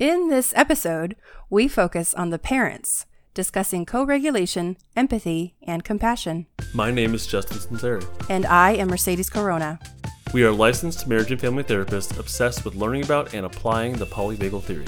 [0.00, 1.14] In this episode,
[1.50, 6.46] we focus on the parents, discussing co regulation, empathy, and compassion.
[6.72, 8.06] My name is Justin Sunseri.
[8.30, 9.78] And I am Mercedes Corona.
[10.32, 14.62] We are licensed marriage and family therapists obsessed with learning about and applying the polyvagal
[14.62, 14.86] theory.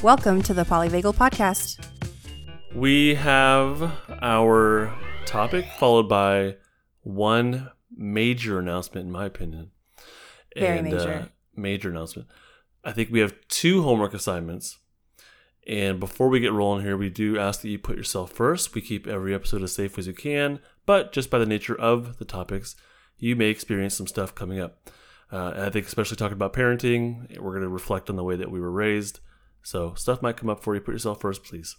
[0.00, 1.84] Welcome to the Polyvagal Podcast.
[2.72, 3.82] We have
[4.22, 4.94] our
[5.26, 6.54] topic followed by
[7.00, 9.72] one major announcement, in my opinion.
[10.56, 11.12] Very and, major.
[11.12, 11.26] Uh,
[11.56, 12.28] major announcement.
[12.84, 14.78] I think we have two homework assignments.
[15.66, 18.74] And before we get rolling here, we do ask that you put yourself first.
[18.74, 22.18] We keep every episode as safe as you can, but just by the nature of
[22.18, 22.74] the topics,
[23.18, 24.90] you may experience some stuff coming up.
[25.30, 28.50] Uh, I think, especially talking about parenting, we're going to reflect on the way that
[28.50, 29.20] we were raised.
[29.62, 30.80] So, stuff might come up for you.
[30.80, 31.76] Put yourself first, please.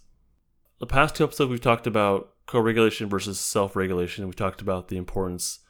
[0.80, 4.24] The past two episodes, we've talked about co regulation versus self regulation.
[4.24, 5.60] We've talked about the importance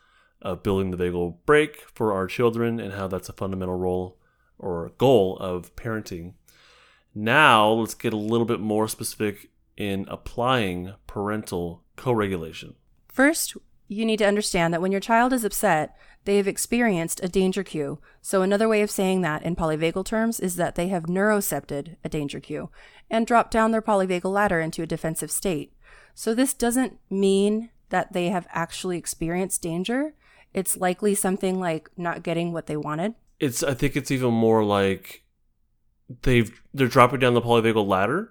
[0.40, 4.18] of building the vagal brake for our children and how that's a fundamental role
[4.58, 6.34] or goal of parenting.
[7.14, 12.74] Now, let's get a little bit more specific in applying parental co regulation.
[13.08, 13.56] First,
[13.88, 17.62] you need to understand that when your child is upset, they have experienced a danger
[17.62, 17.98] cue.
[18.22, 22.08] So, another way of saying that in polyvagal terms is that they have neurocepted a
[22.08, 22.70] danger cue
[23.10, 25.72] and dropped down their polyvagal ladder into a defensive state.
[26.14, 30.14] So, this doesn't mean that they have actually experienced danger.
[30.54, 33.14] It's likely something like not getting what they wanted.
[33.40, 35.24] It's I think it's even more like
[36.22, 38.30] they've they're dropping down the polyvagal ladder.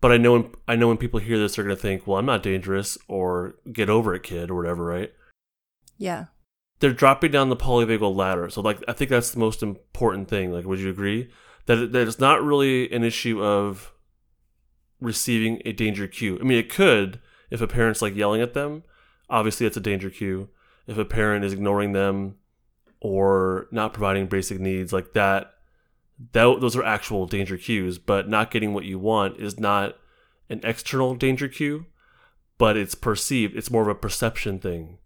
[0.00, 2.26] But I know when I know when people hear this, they're gonna think, "Well, I'm
[2.26, 5.12] not dangerous," or "Get over it, kid," or whatever, right?
[5.96, 6.26] Yeah.
[6.80, 10.52] They're dropping down the polyvagal ladder, so like I think that's the most important thing.
[10.52, 11.30] Like, would you agree
[11.66, 13.92] that that it's not really an issue of
[15.00, 16.38] receiving a danger cue?
[16.40, 17.20] I mean, it could
[17.50, 18.82] if a parent's like yelling at them.
[19.28, 20.48] Obviously, it's a danger cue.
[20.86, 22.36] If a parent is ignoring them
[23.00, 25.52] or not providing basic needs like that,
[26.32, 27.98] that those are actual danger cues.
[27.98, 29.96] But not getting what you want is not
[30.48, 31.86] an external danger cue,
[32.58, 33.56] but it's perceived.
[33.56, 34.98] It's more of a perception thing.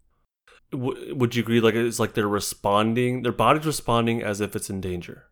[0.71, 1.61] W- would you agree?
[1.61, 3.21] Like it's like they're responding.
[3.21, 5.25] Their body's responding as if it's in danger.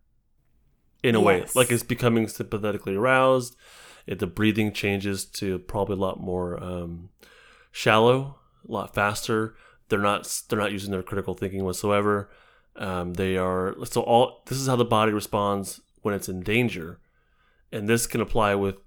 [1.02, 1.54] In a way, Yes.
[1.56, 3.58] like it's becoming sympathetically aroused.
[4.08, 7.10] It, the breathing changes to probably a lot more um,
[7.72, 8.38] shallow,
[8.68, 9.56] a lot faster.
[9.90, 12.30] They're not they're not using their critical thinking whatsoever.
[12.76, 17.00] Um, they are so all this is how the body responds when it's in danger,
[17.72, 18.78] and this can apply with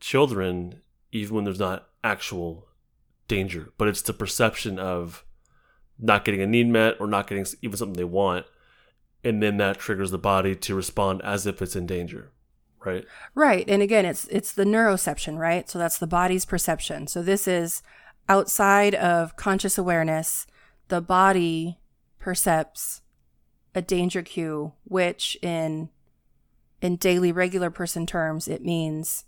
[0.00, 0.80] children
[1.12, 2.68] even when there's not actual
[3.28, 5.24] danger, but it's the perception of
[5.98, 8.46] not getting a need met or not getting even something they want,
[9.22, 12.30] and then that triggers the body to respond as if it's in danger,
[12.84, 13.04] right?
[13.34, 13.68] Right.
[13.68, 15.68] And again, it's it's the neuroception, right?
[15.68, 17.06] So that's the body's perception.
[17.06, 17.82] So this is
[18.28, 20.46] outside of conscious awareness,
[20.88, 21.78] the body
[22.18, 23.01] percepts
[23.74, 25.88] a danger cue, which in
[26.80, 29.24] in daily regular person terms, it means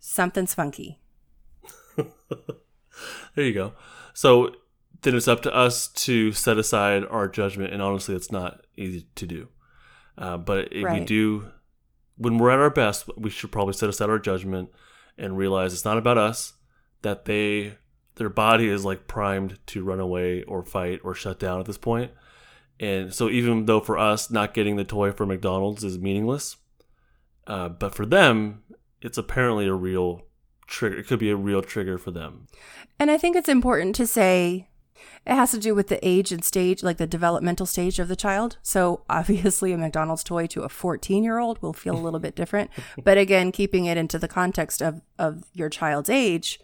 [0.00, 1.00] something's funky.
[1.96, 3.74] there you go.
[4.14, 4.54] So
[5.02, 9.06] then it's up to us to set aside our judgment, and honestly, it's not easy
[9.16, 9.48] to do.
[10.16, 11.50] Uh, but if we do,
[12.16, 14.70] when we're at our best, we should probably set aside our judgment
[15.18, 16.54] and realize it's not about us.
[17.02, 17.74] That they,
[18.14, 21.76] their body is like primed to run away or fight or shut down at this
[21.76, 22.12] point.
[22.80, 26.56] And so, even though for us, not getting the toy from McDonald's is meaningless,
[27.46, 28.62] uh, but for them,
[29.00, 30.22] it's apparently a real
[30.66, 30.98] trigger.
[30.98, 32.48] It could be a real trigger for them.
[32.98, 34.68] And I think it's important to say
[35.26, 38.16] it has to do with the age and stage, like the developmental stage of the
[38.16, 38.58] child.
[38.62, 42.34] So obviously, a McDonald's toy to a 14 year old will feel a little bit
[42.34, 42.70] different.
[43.02, 46.60] But again, keeping it into the context of, of your child's age,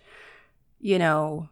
[0.81, 1.48] you know,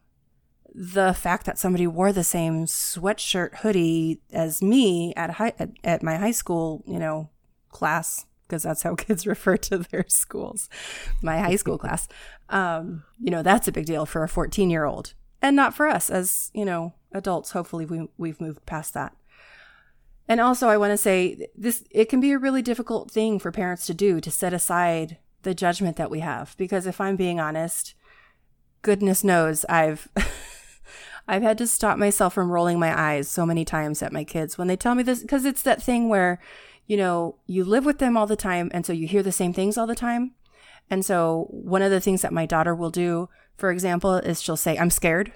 [0.80, 6.02] the fact that somebody wore the same sweatshirt hoodie as me at high at, at
[6.04, 7.30] my high school, you know,
[7.70, 10.68] class because that's how kids refer to their schools,
[11.20, 12.06] my high school class.
[12.48, 15.88] Um, you know, that's a big deal for a 14 year old and not for
[15.88, 17.50] us as, you know, adults.
[17.50, 19.16] Hopefully we, we've moved past that.
[20.28, 23.50] And also I want to say this, it can be a really difficult thing for
[23.50, 26.54] parents to do to set aside the judgment that we have.
[26.56, 27.94] Because if I'm being honest,
[28.82, 30.08] goodness knows I've,
[31.28, 34.56] I've had to stop myself from rolling my eyes so many times at my kids
[34.56, 36.40] when they tell me this, because it's that thing where,
[36.86, 38.70] you know, you live with them all the time.
[38.72, 40.32] And so you hear the same things all the time.
[40.88, 43.28] And so one of the things that my daughter will do,
[43.58, 45.32] for example, is she'll say, I'm scared.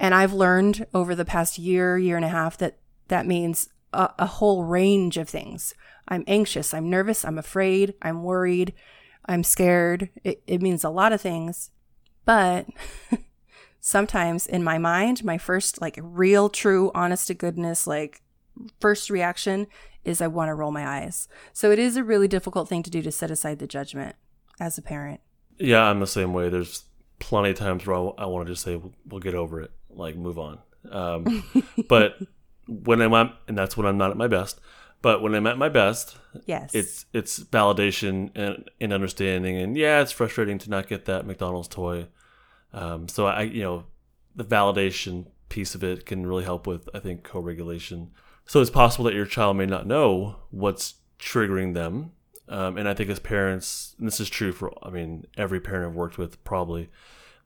[0.00, 4.10] And I've learned over the past year, year and a half that that means a,
[4.18, 5.74] a whole range of things.
[6.08, 8.74] I'm anxious, I'm nervous, I'm afraid, I'm worried,
[9.26, 10.10] I'm scared.
[10.24, 11.70] It, it means a lot of things.
[12.24, 12.66] But
[13.88, 18.20] sometimes in my mind, my first, like, real, true, honest to goodness, like,
[18.80, 19.66] first reaction
[20.04, 21.26] is I want to roll my eyes.
[21.54, 24.14] So it is a really difficult thing to do to set aside the judgment
[24.60, 25.20] as a parent.
[25.58, 26.50] Yeah, I'm the same way.
[26.50, 26.84] There's
[27.18, 29.70] plenty of times where I, I want to just say, we'll, we'll get over it,
[29.88, 30.58] like move on.
[30.90, 31.44] Um,
[31.88, 32.18] but
[32.68, 34.60] when I'm at, and that's when I'm not at my best.
[35.00, 36.74] But when I'm at my best, Yes.
[36.74, 41.68] it's it's validation and, and understanding, and yeah, it's frustrating to not get that McDonald's
[41.68, 42.08] toy.
[42.72, 43.84] Um, so I, you know,
[44.36, 48.10] the validation piece of it can really help with, I think, co-regulation.
[48.46, 52.12] So it's possible that your child may not know what's triggering them,
[52.48, 55.90] um, and I think as parents, and this is true for, I mean, every parent
[55.90, 56.88] I've worked with probably,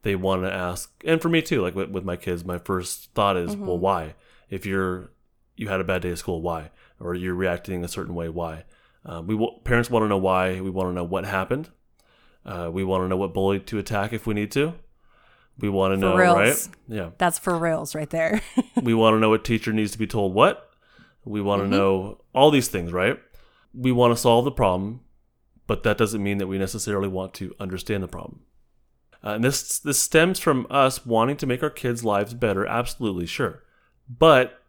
[0.03, 3.13] they want to ask, and for me too, like with, with my kids, my first
[3.13, 4.15] thought is, well, why?
[4.49, 5.11] If you're
[5.55, 6.71] you had a bad day at school, why?
[6.99, 8.65] Or you're reacting a certain way, why?
[9.05, 10.59] Uh, we w- parents want to know why.
[10.61, 11.69] We want to know what happened.
[12.45, 14.73] Uh, we want to know what bully to attack if we need to.
[15.59, 16.37] We want to know, reals.
[16.37, 16.75] right?
[16.87, 17.09] Yeah.
[17.17, 18.41] That's for reals right there.
[18.81, 20.69] we want to know what teacher needs to be told what.
[21.25, 23.17] We want to know all these things, right?
[23.73, 25.01] We want to solve the problem,
[25.67, 28.41] but that doesn't mean that we necessarily want to understand the problem.
[29.23, 32.65] Uh, and this this stems from us wanting to make our kids' lives better.
[32.65, 33.63] Absolutely, sure,
[34.09, 34.61] but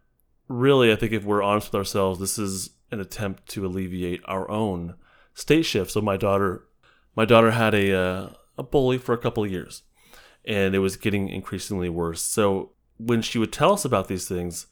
[0.49, 4.49] really, I think if we're honest with ourselves, this is an attempt to alleviate our
[4.49, 4.95] own
[5.35, 5.91] state shift.
[5.91, 6.65] So my daughter,
[7.17, 9.83] my daughter had a uh, a bully for a couple of years,
[10.45, 12.21] and it was getting increasingly worse.
[12.21, 14.67] So when she would tell us about these things,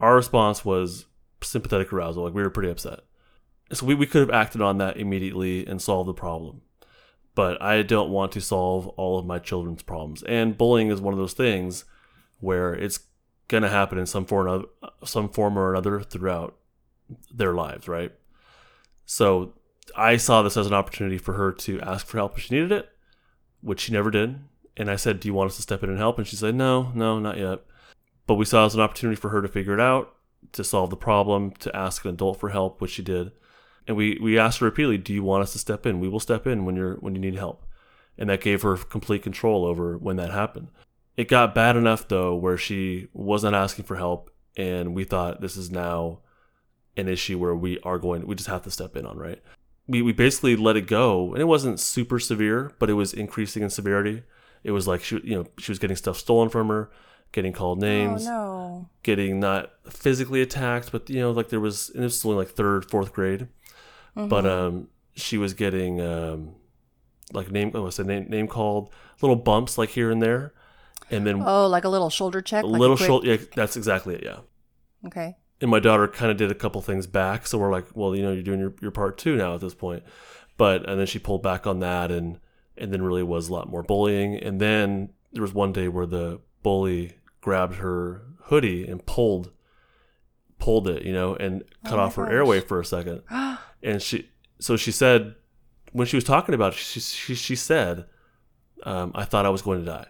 [0.00, 1.06] our response was
[1.42, 2.24] sympathetic arousal.
[2.24, 3.00] Like we were pretty upset.
[3.72, 6.62] So we, we could have acted on that immediately and solved the problem.
[7.34, 10.22] But I don't want to solve all of my children's problems.
[10.24, 11.84] And bullying is one of those things
[12.40, 13.00] where it's
[13.48, 16.56] going to happen in some form, or some form or another throughout
[17.32, 18.12] their lives, right?
[19.06, 19.54] So
[19.96, 22.72] I saw this as an opportunity for her to ask for help if she needed
[22.72, 22.88] it,
[23.60, 24.38] which she never did.
[24.76, 26.18] And I said, Do you want us to step in and help?
[26.18, 27.60] And she said, No, no, not yet.
[28.26, 30.14] But we saw it as an opportunity for her to figure it out,
[30.52, 33.32] to solve the problem, to ask an adult for help, which she did.
[33.86, 36.00] And we, we asked her repeatedly, Do you want us to step in?
[36.00, 37.66] We will step in when you're when you need help.
[38.18, 40.68] And that gave her complete control over when that happened.
[41.16, 45.56] It got bad enough though where she wasn't asking for help and we thought this
[45.56, 46.20] is now
[46.96, 49.42] an issue where we are going we just have to step in on, right?
[49.86, 53.62] We we basically let it go and it wasn't super severe, but it was increasing
[53.62, 54.22] in severity.
[54.64, 56.90] It was like she you know, she was getting stuff stolen from her,
[57.32, 58.88] getting called names Oh no.
[59.02, 62.54] getting not physically attacked, but you know, like there was, and this was only like
[62.54, 63.48] third, fourth grade,
[64.14, 66.54] but um, she was getting um,
[67.32, 70.52] like name, oh, what's the name, name called, little bumps like here and there,
[71.10, 72.62] and then Oh, like a little shoulder check.
[72.64, 73.26] a like little quick- shoulder.
[73.26, 74.22] Yeah, that's exactly it.
[74.24, 74.38] Yeah.
[75.06, 75.36] Okay.
[75.60, 78.22] And my daughter kind of did a couple things back, so we're like, well, you
[78.22, 80.02] know, you're doing your, your part too now at this point.
[80.56, 82.38] But and then she pulled back on that, and
[82.76, 84.36] and then really was a lot more bullying.
[84.36, 89.52] And then there was one day where the bully grabbed her hoodie and pulled
[90.58, 92.32] pulled it, you know, and cut Oh off her gosh.
[92.32, 93.22] airway for a second.
[93.82, 94.30] and she,
[94.60, 95.34] so she said,
[95.90, 98.06] when she was talking about it, she she, she said,
[98.84, 100.06] um, "I thought I was going to die."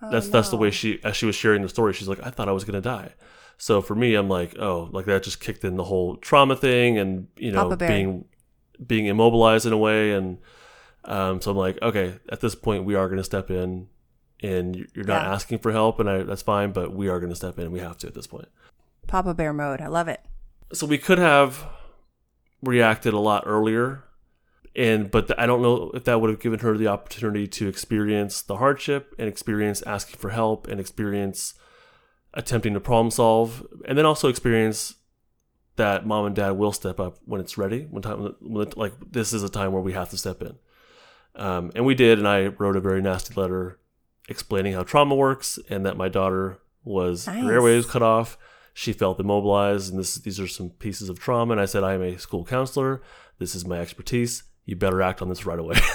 [0.00, 2.30] Oh, that's that's the way she as she was sharing the story she's like i
[2.30, 3.14] thought i was going to die
[3.56, 6.98] so for me i'm like oh like that just kicked in the whole trauma thing
[6.98, 7.58] and you know
[7.88, 8.24] being
[8.86, 10.38] being immobilized in a way and
[11.08, 13.88] um, so i'm like okay at this point we are going to step in
[14.40, 15.32] and you- you're not Yeah.
[15.34, 17.72] asking for help and I, that's fine but we are going to step in and
[17.72, 18.48] we have to at this point
[19.08, 19.80] Papa Bear mode.
[19.80, 20.20] I love it.
[20.72, 21.66] so we could have
[22.62, 24.04] reacted a lot earlier
[24.76, 28.42] and but i don't know if that would have given her the opportunity to experience
[28.42, 31.54] the hardship and experience asking for help and experience
[32.34, 34.96] attempting to problem solve and then also experience
[35.76, 39.32] that mom and dad will step up when it's ready when time when like this
[39.32, 40.56] is a time where we have to step in
[41.38, 43.78] um, and we did and i wrote a very nasty letter
[44.28, 47.42] explaining how trauma works and that my daughter was Nice.
[47.42, 48.36] her airways cut off.
[48.74, 51.52] She felt immobilized and this these are some pieces of trauma.
[51.52, 53.02] And i said i am a school counselor.
[53.38, 54.44] This is my expertise.
[54.66, 55.76] You better act on this right away.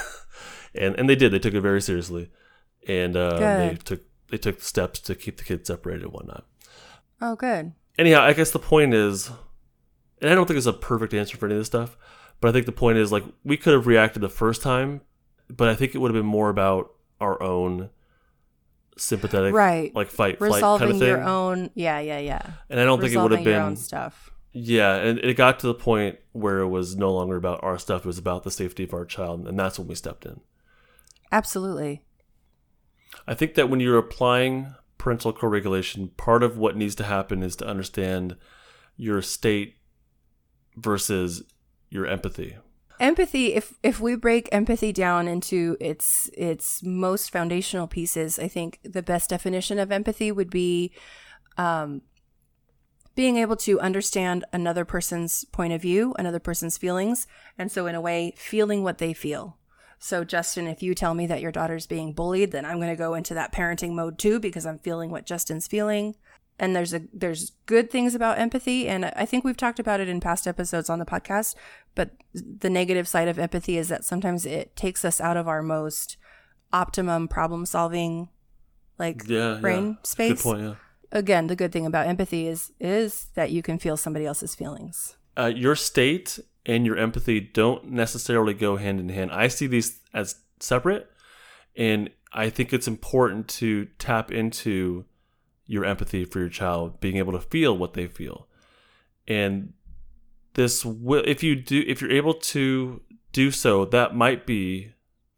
[0.76, 1.30] And and they did.
[1.30, 2.30] They took it very seriously.
[2.88, 6.44] And uh, they took they took steps to keep the kids separated and whatnot.
[7.20, 7.72] Oh, good.
[7.96, 9.30] anyhow i guess the point is
[10.20, 11.96] and i don't think it's a perfect answer for any of this stuff
[12.40, 15.00] but i think the point is like we could have reacted the first time
[15.48, 17.90] but i think it would have been more about our own
[18.96, 19.94] sympathetic Right.
[19.94, 21.70] like fight flight Resolving kind of thing your own.
[21.74, 22.42] Yeah, yeah, yeah.
[22.70, 24.30] and i don't think it would have Resolving your been own stuff.
[24.52, 28.02] yeah, and it got to the point where it was no longer about our stuff;
[28.02, 30.40] it was about the safety of our child, and that's when we stepped in.
[31.32, 32.04] Absolutely.
[33.26, 37.56] I think that when you're applying parental co-regulation, part of what needs to happen is
[37.56, 38.36] to understand
[38.96, 39.74] your state
[40.76, 41.42] versus
[41.90, 42.56] your empathy.
[43.00, 48.78] Empathy if if we break empathy down into its its most foundational pieces i think
[48.84, 50.92] the best definition of empathy would be
[51.58, 52.02] um
[53.14, 57.94] being able to understand another person's point of view, another person's feelings, and so in
[57.94, 59.58] a way, feeling what they feel.
[59.98, 62.96] So, Justin, if you tell me that your daughter's being bullied, then I'm going to
[62.96, 66.16] go into that parenting mode too because I'm feeling what Justin's feeling.
[66.58, 70.08] And there's a there's good things about empathy, and I think we've talked about it
[70.08, 71.56] in past episodes on the podcast.
[71.96, 75.62] But the negative side of empathy is that sometimes it takes us out of our
[75.62, 76.16] most
[76.72, 78.28] optimum problem solving,
[78.98, 79.94] like Yeah, brain yeah.
[80.04, 80.62] space Good point.
[80.62, 80.74] Yeah.
[81.10, 85.16] again, the good thing about empathy is is that you can feel somebody else's feelings.
[85.36, 89.32] uh, your state and your empathy don't necessarily go hand in hand.
[89.32, 91.10] I see these as separate,
[91.76, 95.04] and I think it's important to tap into
[95.66, 98.48] your empathy for your child, being able to feel what they feel,
[99.26, 99.72] and
[100.54, 103.00] this will if you do if you're able to
[103.32, 104.92] do so, that might be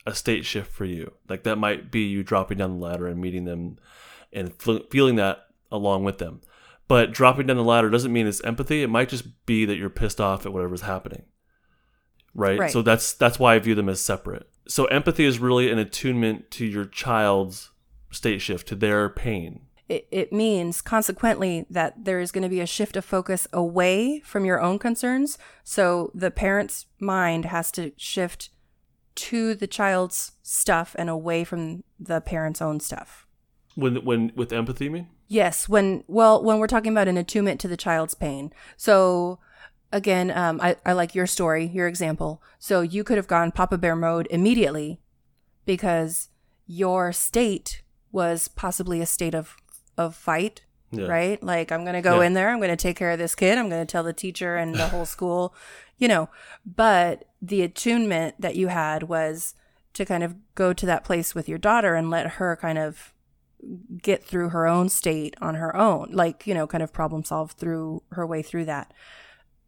[0.06, 1.12] a state shift for you.
[1.28, 3.78] Like that might be you dropping down the ladder and meeting them,
[4.32, 4.52] and
[4.90, 6.40] feeling that along with them.
[6.88, 8.82] But dropping down the ladder doesn't mean it's empathy.
[8.82, 11.24] It might just be that you're pissed off at whatever's happening.
[12.32, 12.58] Right?
[12.58, 12.70] Right.
[12.70, 14.48] So that's that's why I view them as separate.
[14.68, 17.70] So empathy is really an attunement to your child's
[18.10, 19.65] state shift, to their pain.
[19.88, 24.20] It, it means consequently that there is going to be a shift of focus away
[24.20, 25.38] from your own concerns.
[25.62, 28.50] So the parent's mind has to shift
[29.16, 33.26] to the child's stuff and away from the parent's own stuff.
[33.74, 35.08] When when with empathy, mean?
[35.28, 38.52] Yes, when well, when we're talking about an attunement to the child's pain.
[38.76, 39.38] So
[39.92, 42.42] again, um, I, I like your story, your example.
[42.58, 45.00] So you could have gone Papa Bear mode immediately
[45.64, 46.28] because
[46.66, 49.56] your state was possibly a state of
[49.96, 51.06] of fight, Yeah.
[51.06, 51.42] right?
[51.42, 52.26] Like I'm gonna go Yeah.
[52.26, 54.74] in there, I'm gonna take care of this kid, I'm gonna tell the teacher and
[54.74, 55.54] the whole school,
[55.98, 56.28] you know.
[56.64, 59.54] But the attunement that you had was
[59.94, 63.12] to kind of go to that place with your daughter and let her kind of
[64.02, 67.52] get through her own state on her own like you know kind of problem solve
[67.52, 68.92] through her way through that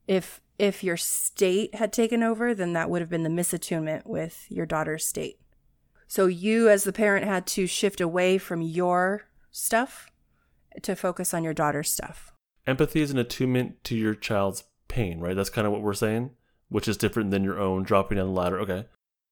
[0.07, 4.47] if if your state had taken over then that would have been the misattunement with
[4.51, 5.41] your daughter's state
[6.07, 10.11] so you as the parent had to shift away from your stuff
[10.83, 12.33] to focus on your daughter's stuff
[12.67, 15.35] Empathy is an attunement to your child's pain, right?
[15.35, 16.33] That's kind of what we're saying,
[16.69, 18.61] which is different than your own dropping down the ladder.
[18.61, 18.87] Okay.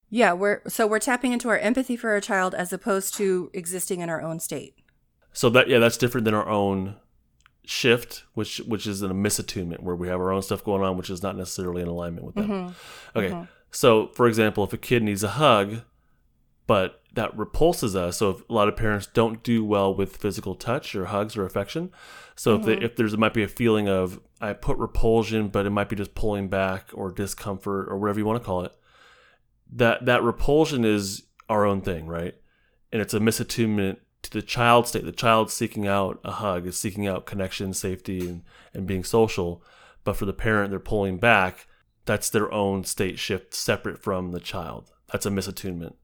[0.09, 4.00] yeah we're so we're tapping into our empathy for our child as opposed to existing
[4.00, 4.75] in our own state
[5.35, 6.97] So that yeah, that's different than our own
[7.67, 10.97] shift, which which is in a misattunement where we have our own stuff going on,
[10.97, 12.49] which is not necessarily in alignment with them.
[12.49, 13.19] Mm-hmm.
[13.19, 13.35] Okay.
[13.35, 13.45] Mm-hmm.
[13.71, 15.83] So for example, if a kid needs a hug,
[16.67, 20.54] but that repulses us, so if a lot of parents don't do well with physical
[20.54, 21.90] touch or hugs or affection.
[22.37, 22.85] So if they, mm-hmm.
[22.85, 26.14] if there's might be a feeling of I put repulsion, but it might be just
[26.14, 28.73] pulling back or discomfort or whatever you want to call it.
[29.73, 32.35] That that repulsion is our own thing, right?
[32.92, 35.06] And it's a misattunement to the child state.
[35.06, 38.42] The child seeking out a hug is seeking out connection, safety, and,
[38.75, 39.62] and being social.
[40.04, 41.66] But for the parent, they're pulling back.
[42.04, 44.92] That's their own state shift separate from the child.
[45.11, 45.94] That's a misattunement.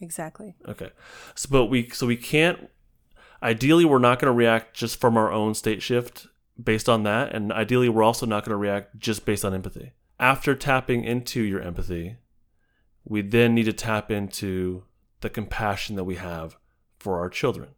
[0.00, 0.90] Exactly Okay.
[1.34, 2.70] So, but we so we can't.
[3.42, 6.26] Ideally, we're not going to react just from our own state shift
[6.62, 9.92] based on that, and ideally, we're also not going to react just based on empathy.
[10.18, 12.16] After tapping into your empathy,
[13.04, 14.84] we then need to tap into
[15.20, 16.56] the compassion that we have
[16.98, 17.70] for our children.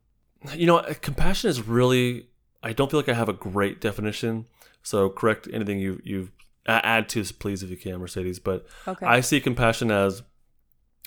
[0.55, 2.29] You know, uh, compassion is really.
[2.65, 4.47] I don't feel like I have a great definition.
[4.83, 6.31] So correct anything you you
[6.67, 8.39] add to this, please, if you can, Mercedes.
[8.39, 10.23] But okay I see compassion as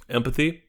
[0.10, 0.65] empathy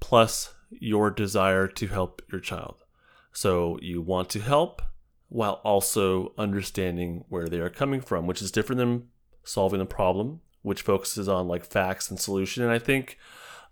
[0.00, 2.84] plus your desire to help your child.
[3.32, 4.82] So you want to help
[5.28, 9.08] while also understanding where they are coming from, which is different than
[9.44, 12.62] solving the problem, which focuses on like facts and solution.
[12.62, 13.18] And I think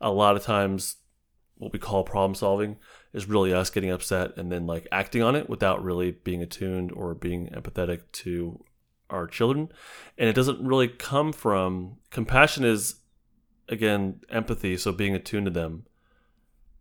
[0.01, 0.97] a lot of times
[1.57, 2.77] what we call problem solving
[3.13, 6.93] is really us getting upset and then like acting on it without really being attuned
[6.93, 8.63] or being empathetic to
[9.09, 9.71] our children.
[10.19, 12.97] And it doesn't really come from compassion is
[13.69, 15.87] again empathy, so being attuned to them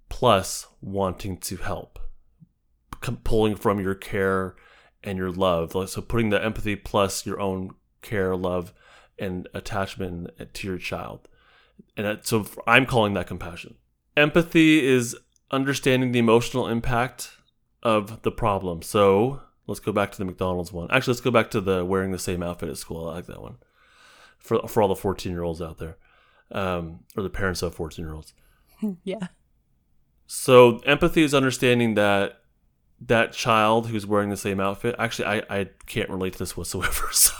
[0.09, 1.99] plus wanting to help.
[3.23, 4.55] Pulling from your care
[5.03, 5.73] and your love.
[5.89, 7.71] So putting the empathy plus your own
[8.01, 8.73] care, love,
[9.19, 11.27] and attachment to your child.
[11.95, 13.75] And so I'm calling that compassion.
[14.17, 15.15] Empathy is
[15.51, 17.31] understanding the emotional impact
[17.83, 18.81] of the problem.
[18.81, 20.89] So let's go back to the McDonald's one.
[20.91, 23.09] Actually, let's go back to the wearing the same outfit at school.
[23.09, 23.57] I like that one.
[24.37, 25.97] For for all the 14 year olds out there,
[26.51, 28.33] um, or the parents of 14 year olds.
[29.03, 29.27] yeah
[30.27, 32.39] So empathy is understanding that
[33.01, 34.95] that child who's wearing the same outfit.
[34.97, 37.07] Actually, I, I can't relate to this whatsoever.
[37.11, 37.33] So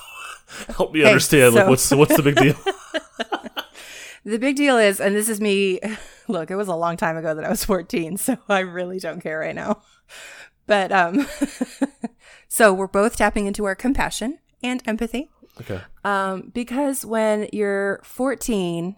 [0.73, 1.55] help me Hey, understand.
[1.55, 2.55] like what's what's the big deal?
[4.23, 5.79] The big deal is, and this is me,
[6.27, 9.21] look, it was a long time ago that I was 14, so I really don't
[9.21, 9.81] care right now.
[10.65, 11.27] But um
[12.47, 15.29] So we're both tapping into our compassion and empathy.
[15.61, 15.79] Okay.
[16.03, 18.95] Um, because when you're 14,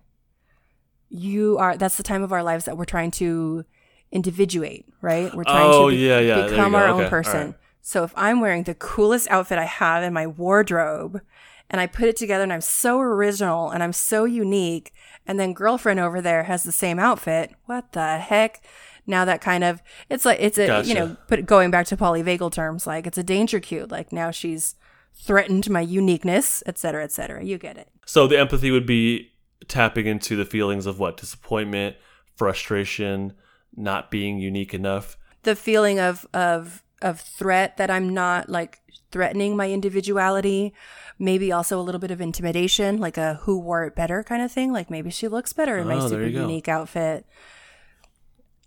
[1.09, 3.65] you are that's the time of our lives that we're trying to
[4.11, 5.33] individuate, right?
[5.33, 7.45] We're trying Oh, to be- yeah, yeah, become our Okay, own person.
[7.47, 7.55] right.
[7.81, 11.21] So if I'm wearing the coolest outfit I have in my wardrobe
[11.69, 14.91] and I put it together and I'm so original and I'm so unique,
[15.25, 18.61] and then girlfriend over there has the same outfit, what the heck?
[19.05, 20.87] Now that kind of it's like it's a Gotcha.
[20.89, 23.87] you know, but going back to polyvagal terms, like it's a danger cue.
[23.89, 24.75] Like now she's
[25.15, 27.43] threatened my uniqueness, et cetera, et cetera.
[27.43, 27.87] You get it.
[28.05, 29.31] So the empathy would be
[29.69, 31.95] tapping into the feelings of what disappointment,
[32.35, 33.33] frustration,
[33.77, 35.17] not being unique enough.
[35.43, 38.79] the feeling of of of threat that I'm not like
[39.11, 40.73] threatening my individuality.
[41.19, 44.51] Maybe also a little bit of intimidation, like a who wore it better kind of
[44.51, 44.71] thing.
[44.73, 47.25] Like maybe she looks better in my Oh, there super unique outfit.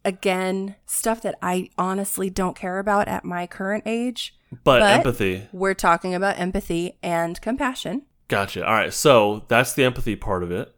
[0.05, 4.35] Again, stuff that I honestly don't care about at my current age.
[4.51, 5.47] But, But- empathy.
[5.53, 8.03] We're talking about empathy and compassion.
[8.29, 8.65] Gotcha.
[8.67, 8.93] All right.
[8.95, 10.75] So that's the empathy part of it.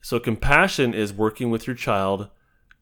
[0.00, 2.28] So compassion is working with your child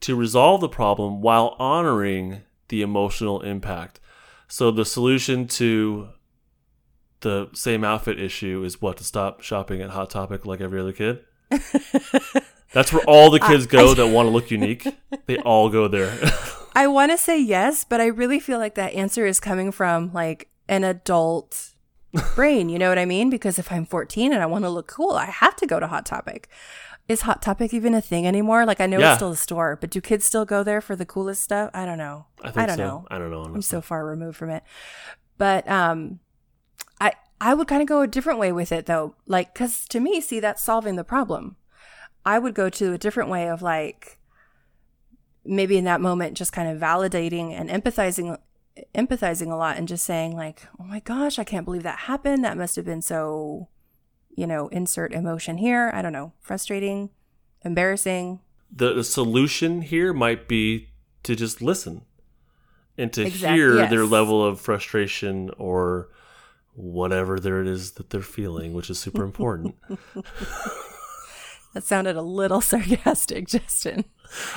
[0.02, 4.00] to resolve the problem while honoring the emotional impact.
[4.48, 6.08] So the solution to
[7.20, 10.92] the same outfit issue is what to stop shopping at Hot Topic like every other
[10.92, 11.24] kid.
[12.72, 14.86] That's where all the kids go that want to look unique.
[15.26, 16.18] They all go there.
[16.74, 20.10] I want to say yes, but I really feel like that answer is coming from
[20.12, 21.72] like an adult
[22.34, 22.68] brain.
[22.70, 23.30] You know what I mean?
[23.30, 25.86] Because if I'm 14 and I want to look cool, I have to go to
[25.86, 26.48] Hot Topic.
[27.12, 28.64] Is Hot Topic even a thing anymore?
[28.66, 29.10] Like I know Yeah.
[29.10, 31.70] it's still a store, but do kids still go there for the coolest stuff?
[31.74, 32.26] I don't know.
[32.42, 32.84] I think don't so.
[32.84, 33.06] know.
[33.10, 33.42] I don't know.
[33.44, 34.62] I'm so far removed from it.
[35.38, 36.20] But um
[37.00, 39.14] I I would kind of go a different way with it though.
[39.26, 41.56] Like cuz to me, see that's solving the problem.
[42.24, 44.18] I would go to a different way of like
[45.44, 48.38] maybe in that moment just kind of validating and empathizing
[48.94, 52.42] empathizing a lot and just saying like, "Oh my gosh, I can't believe that happened.
[52.44, 53.68] That must have been so
[54.34, 55.90] you know, insert emotion here.
[55.94, 57.10] I don't know, frustrating,
[57.64, 58.40] embarrassing.
[58.74, 60.88] the, the solution here might be
[61.22, 62.02] to just listen
[62.98, 63.90] and to hear yes.
[63.90, 66.08] their level of frustration or
[66.74, 69.74] whatever there it is that they're feeling, which is super important.
[71.72, 74.04] That sounded a little sarcastic, Justin.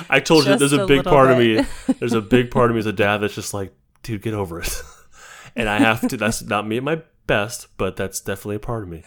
[0.08, 1.60] I told you there's a, a big part bit.
[1.60, 1.94] of me.
[1.98, 4.60] There's a big part of me as a dad that's just like, dude, get over
[4.60, 4.82] it.
[5.56, 6.16] and I have to.
[6.16, 9.02] That's not me at my best, but that's definitely a part of me.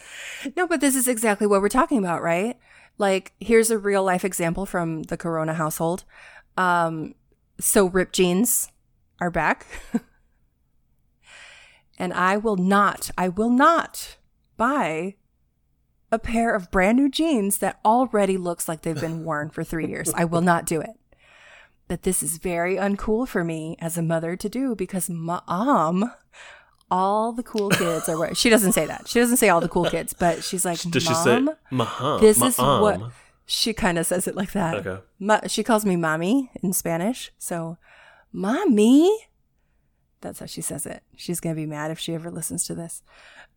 [0.56, 2.58] No, but this is exactly what we're talking about, right?
[2.98, 6.04] Like, here's a real life example from the Corona household.
[6.56, 7.14] Um,
[7.58, 8.70] so ripped jeans
[9.20, 9.66] are back.
[11.98, 14.16] and I will not, I will not
[14.56, 15.16] buy
[16.12, 19.86] a pair of brand new jeans that already looks like they've been worn for three
[19.86, 20.12] years.
[20.14, 20.90] I will not do it.
[21.88, 26.12] But this is very uncool for me as a mother to do because mom,
[26.90, 28.34] all the cool kids are wearing.
[28.34, 29.08] She doesn't say that.
[29.08, 32.20] She doesn't say all the cool kids, but she's like, Does she mom, say, "Maham"?
[32.20, 32.80] this is ma'am"?
[32.80, 33.00] what
[33.46, 34.86] she kind of says it like that.
[34.86, 35.02] Okay.
[35.18, 37.32] Ma- she calls me mommy in Spanish.
[37.38, 37.78] So,
[38.32, 39.26] mommy.
[40.20, 41.02] That's how she says it.
[41.16, 43.02] She's going to be mad if she ever listens to this.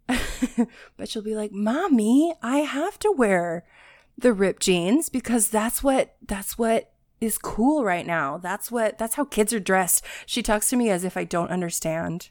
[0.98, 3.66] but she'll be like, "Mommy, I have to wear
[4.18, 6.92] the ripped jeans because that's what that's what
[7.22, 8.38] is cool right now.
[8.38, 11.52] That's what that's how kids are dressed." She talks to me as if I don't
[11.52, 12.30] understand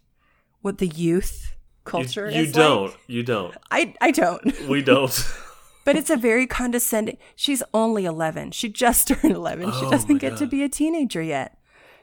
[0.63, 2.87] what the youth culture You, you is don't.
[2.91, 2.99] like.
[3.07, 3.55] You don't.
[3.71, 4.43] I I don't.
[4.69, 5.13] We don't.
[5.85, 7.17] But it's a very condescending.
[7.35, 8.53] She's only 11.
[8.53, 9.73] She just turned 11.
[9.73, 11.59] She Oh doesn't my get to be a teenager yet.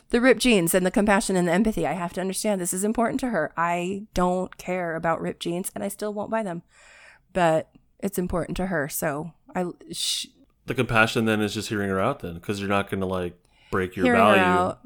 [0.10, 1.88] The ripped jeans and the compassion and the empathy.
[1.88, 3.54] I have to understand this is important to her.
[3.56, 6.62] I don't care about ripped jeans and I still won't buy them.
[7.32, 7.70] But
[8.00, 8.90] it's important to her.
[8.90, 10.26] So I sh-
[10.66, 13.40] the compassion then is just hearing her out then because you're not going to like
[13.72, 14.80] break your hearing value her out.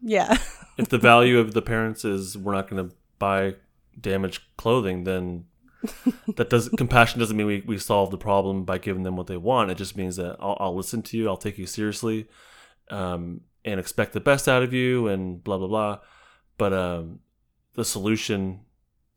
[0.00, 0.38] Yeah.
[0.78, 3.54] if the value of the parents is we're not going to buy
[4.00, 5.44] damaged clothing then
[6.36, 9.36] that doesn't compassion doesn't mean we, we solve the problem by giving them what they
[9.36, 12.26] want it just means that i'll, I'll listen to you i'll take you seriously
[12.90, 15.98] um, and expect the best out of you and blah blah blah
[16.58, 17.20] but um,
[17.74, 18.60] the solution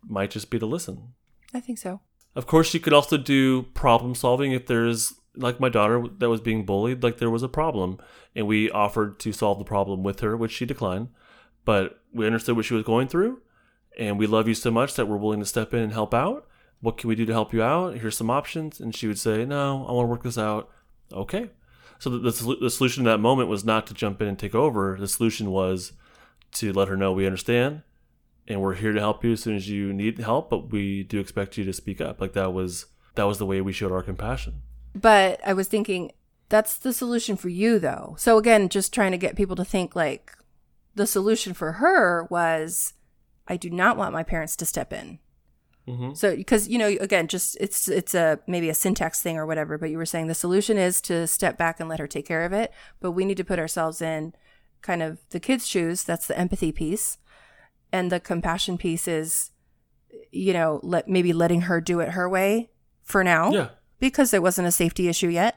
[0.07, 1.13] might just be to listen
[1.53, 2.01] I think so.
[2.35, 6.41] Of course, you could also do problem solving if there's like my daughter that was
[6.41, 7.99] being bullied, like there was a problem,
[8.35, 11.09] and we offered to solve the problem with her, which she declined.
[11.65, 13.41] But we understood what she was going through,
[13.97, 16.47] and we love you so much that we're willing to step in and help out.
[16.81, 17.97] What can we do to help you out?
[17.97, 18.79] Here's some options.
[18.79, 20.69] And she would say, No, I want to work this out.
[21.11, 21.49] Okay.
[21.99, 24.55] So the, the, the solution in that moment was not to jump in and take
[24.55, 24.97] over.
[24.99, 25.93] The solution was
[26.53, 27.83] to let her know we understand
[28.47, 31.19] and we're here to help you as soon as you need help but we do
[31.19, 34.03] expect you to speak up like that was that was the way we showed our
[34.03, 34.61] compassion
[34.93, 36.11] But I was thinking
[36.49, 38.15] that's the solution for you though.
[38.19, 40.31] So again, just trying to get people to think like
[40.93, 42.93] the solution for her was
[43.47, 45.19] I do not want my parents to step in.
[45.87, 49.45] hmm So because you know again just it's it's a maybe a syntax thing or
[49.45, 52.25] whatever but you were saying the solution is to step back and let her take
[52.25, 54.33] care of it but we need to put ourselves in
[54.81, 56.03] kind of the kids shoes.
[56.03, 57.17] That's the empathy piece.
[57.91, 59.51] And the compassion piece is
[60.31, 62.69] you know let maybe letting her do it her way
[63.03, 63.69] for now Yeah.
[63.99, 65.55] because there wasn't a safety issue yet.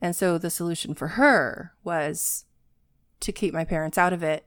[0.00, 2.44] And so the solution for her was
[3.20, 4.46] to keep my parents out of it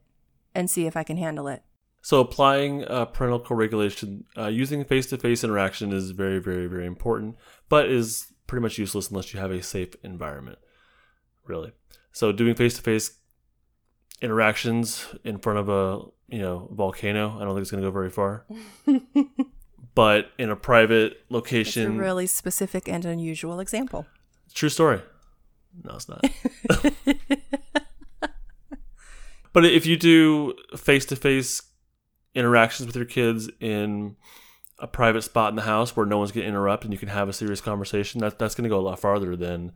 [0.54, 1.64] and see if I can handle it
[2.06, 7.36] So applying uh, parental co-regulation uh, using face-to-face interaction is very, very, very important,
[7.68, 10.60] but is pretty much useless unless you have a safe environment.
[11.46, 11.72] Really.
[12.12, 13.10] So doing face-to-face
[14.22, 17.92] interactions in front of a you know volcano, I don't think it's going to go
[17.92, 18.46] very far.
[19.96, 24.06] but in a private it's a location, really specific and unusual example
[24.54, 25.02] True story.
[25.84, 26.24] No, it's not.
[29.54, 31.64] but if you do face to face
[32.36, 34.16] interactions with your kids in
[34.78, 37.08] a private spot in the house where no one's going to interrupt and you can
[37.08, 39.72] have a serious conversation, that, that's going to go a lot farther than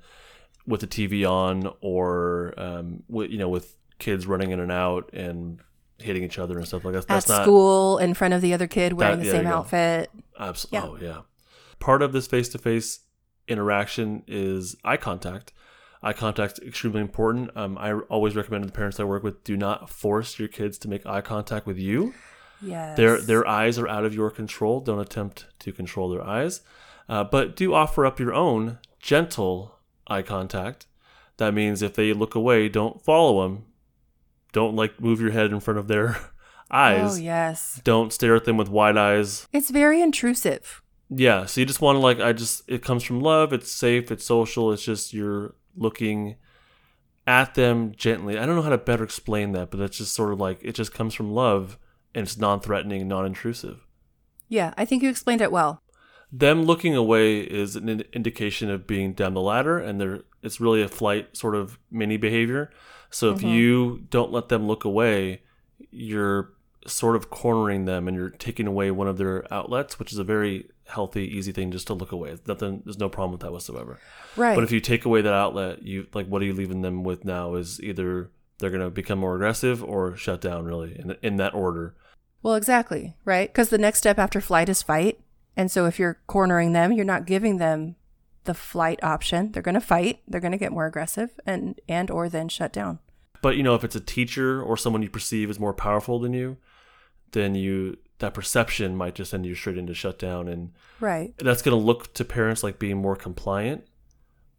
[0.67, 5.09] with the TV on or, um, with, you know, with kids running in and out
[5.13, 5.61] and
[5.99, 6.99] hitting each other and stuff like that.
[7.03, 9.47] at That's not school in front of the other kid wearing That- the there same
[9.47, 10.11] outfit.
[10.37, 11.07] Absolutely.
[11.07, 11.21] Oh, yeah.
[11.79, 12.99] Part of this face to face
[13.47, 15.53] interaction is eye contact.
[16.01, 17.51] Eye contact is extremely important.
[17.57, 20.77] Um, I always recommend to the parents I work with do not force your kids
[20.79, 22.13] to make eye contact with you.
[22.61, 22.97] Yes.
[22.97, 24.79] Their their eyes are out of your control.
[24.79, 26.61] Don't attempt to control their eyes,
[27.07, 29.75] uh, but do offer up your own gentle
[30.07, 30.87] eye contact.
[31.37, 33.65] That means if they look away, don't follow them.
[34.51, 36.17] Don't like move your head in front of their
[36.71, 37.17] eyes.
[37.17, 37.79] Oh yes.
[37.83, 39.47] Don't stare at them with wide eyes.
[39.53, 40.81] It's very intrusive.
[41.09, 44.11] Yeah, so you just want to like I just it comes from love, it's safe,
[44.11, 46.35] it's social, it's just you're looking
[47.25, 48.37] at them gently.
[48.37, 50.73] I don't know how to better explain that, but it's just sort of like it
[50.75, 51.79] just comes from love
[52.15, 53.79] and it's non-threatening and non-intrusive.
[54.47, 55.81] Yeah, I think you explained it well.
[56.31, 60.61] Them looking away is an in- indication of being down the ladder and they're it's
[60.61, 62.71] really a flight sort of mini behavior.
[63.09, 63.53] So if Mhm.
[63.53, 65.41] you don't let them look away,
[65.91, 66.53] you're
[66.87, 70.23] sort of cornering them and you're taking away one of their outlets, which is a
[70.23, 72.37] very healthy, easy thing just to look away.
[72.47, 73.99] Nothing there's no problem with that whatsoever.
[74.37, 74.55] Right.
[74.55, 77.25] But if you take away that outlet, you like what are you leaving them with
[77.25, 81.37] now is either they're going to become more aggressive or shut down really in in
[81.37, 81.95] that order.
[82.43, 83.15] well, exactly.
[83.25, 83.49] Right.
[83.49, 85.19] Because the next step after flight is fight.
[85.57, 87.95] And so if you're cornering them, you're not giving them
[88.45, 89.51] the flight option.
[89.51, 90.21] They're going to fight.
[90.27, 92.99] They're going to get more aggressive and and or then shut down.
[93.41, 96.33] But you know, if it's a teacher or someone you perceive as more powerful than
[96.33, 96.57] you,
[97.31, 101.33] then you that perception might just send you straight into shutdown, and Right.
[101.37, 103.85] that's going to look to parents like being more compliant,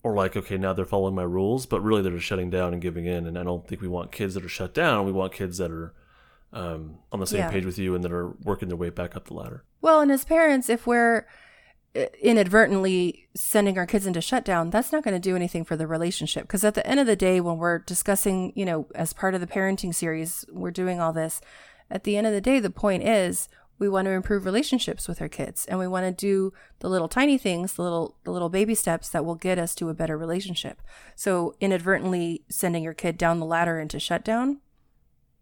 [0.02, 2.80] or like okay, now they're following my rules, but really they're just shutting down and
[2.82, 3.26] giving in.
[3.26, 5.06] And I don't think we want kids that are shut down.
[5.06, 5.92] We want kids that are
[6.52, 7.50] um, on the same Yeah.
[7.50, 9.64] page with you and that are working their way back up the ladder.
[9.80, 11.26] Well, and as parents, if we're
[11.94, 15.86] uh, inadvertently sending our kids into shutdown, that's not going to do anything for the
[15.86, 16.42] relationship.
[16.44, 19.40] Because at the end of the day, when we're discussing, you know, as part of
[19.40, 21.40] the parenting series, we're doing all this.
[21.90, 23.48] At the end of the day, the point is
[23.80, 27.08] we want to improve relationships with our kids, and we want to do the little
[27.08, 30.16] tiny things, the little the little baby steps that will get us to a better
[30.16, 30.82] relationship.
[31.16, 34.60] So inadvertently sending your kid down the ladder into shutdown,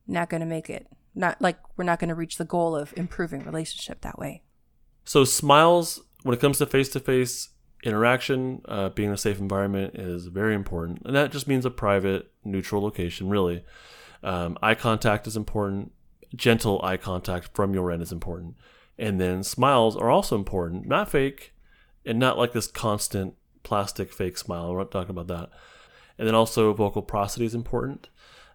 [0.06, 0.86] not going to make it.
[1.14, 4.42] Not like we're not going to reach the goal of improving relationship that way.
[5.04, 7.48] So smiles when it comes to face to face
[7.82, 11.70] interaction, uh, being in a safe environment is very important, and that just means a
[11.70, 13.28] private, neutral location.
[13.28, 13.64] Really,
[14.22, 15.90] um, eye contact is important.
[16.34, 18.56] Gentle eye contact from your end is important,
[18.98, 20.86] and then smiles are also important.
[20.86, 21.54] Not fake,
[22.04, 24.72] and not like this constant plastic fake smile.
[24.72, 25.50] We're not talking about that.
[26.18, 28.08] And then also vocal prosody is important.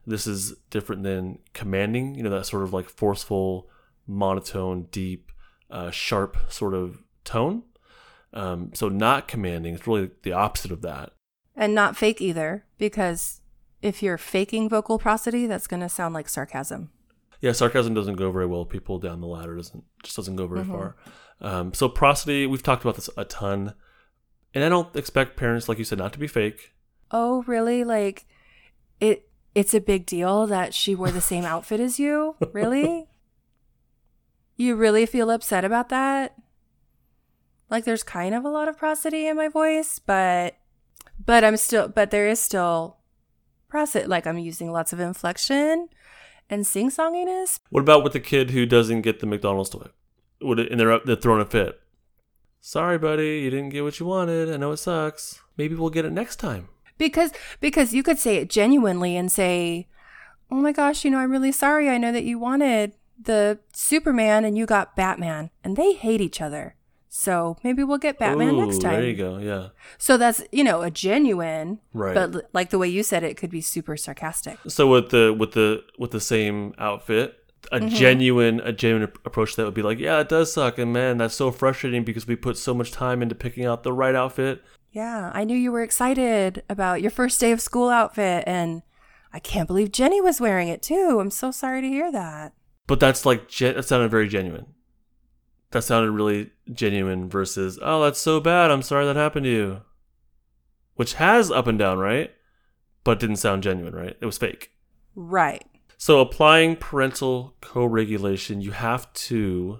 [0.05, 2.15] This is different than commanding.
[2.15, 3.69] You know that sort of like forceful,
[4.05, 5.31] monotone, deep
[5.69, 7.63] uh, sharp sort of tone.
[8.33, 9.75] Um, so not commanding.
[9.75, 11.13] It's really the opposite of that.
[11.55, 13.41] And not fake either, because
[13.81, 16.89] if you're faking vocal prosody, that's going to sound like sarcasm.
[17.43, 18.63] Yeah, sarcasm doesn't go very well.
[18.63, 20.71] People down the ladder doesn't just doesn't go very Mhm.
[20.71, 20.95] far.
[21.41, 23.73] Um, so prosody, we've talked about this a ton,
[24.53, 26.73] and I don't expect parents, like you said, not to be fake.
[27.12, 27.84] Oh, really?
[27.84, 28.25] Like
[29.01, 32.38] it it's a big deal that she wore the same outfit as you?
[32.53, 33.10] Really?
[34.56, 36.36] You really feel upset about that?
[37.69, 40.56] Like there's kind of a lot of prosody in my voice, but
[41.25, 42.99] but I'm still but there is still
[43.67, 45.89] prosody like I'm using lots of inflection
[46.53, 47.59] and sing-songiness.
[47.69, 49.87] What about with the kid who doesn't get the McDonald's toy?
[50.41, 51.79] Would it, and they're up, they're throwing a fit.
[52.61, 54.53] Sorry, buddy, you didn't get what you wanted.
[54.53, 55.41] I know it sucks.
[55.57, 56.69] Maybe we'll get it next time.
[56.97, 59.87] Because because you could say it genuinely and say,
[60.49, 61.89] "Oh my gosh, you know, I'm really sorry.
[61.89, 66.39] I know that you wanted the Superman and you got Batman, and they hate each
[66.39, 66.75] other.
[67.15, 68.93] So maybe we'll get Batman Ooh, next time.
[68.93, 69.38] There you go.
[69.38, 69.67] Yeah.
[69.99, 72.15] So that's you know a genuine, Right.
[72.15, 74.58] but l- like the way you said it, it could be super sarcastic.
[74.67, 77.36] So with the with the with the same outfit,
[77.71, 77.89] a Mm-hmm.
[77.89, 81.17] genuine a genuine approach to that would be like, yeah, it does suck, and man,
[81.19, 84.63] that's so frustrating because we put so much time into picking out the right outfit.
[84.91, 88.82] Yeah, I knew you were excited about your first day of school outfit, and
[89.32, 91.19] I can't believe Jenny was wearing it too.
[91.21, 92.54] I'm so sorry to hear that.
[92.88, 94.65] But that's like that sounded very genuine.
[95.73, 98.71] That sounded really genuine versus, oh, that's so bad.
[98.71, 99.81] I'm sorry that happened to you.
[100.95, 102.31] Which has up and down, right?
[103.03, 104.15] But didn't sound genuine, right?
[104.21, 104.69] It was fake.
[105.15, 105.65] Right.
[105.97, 109.79] So applying parental co-regulation, you have to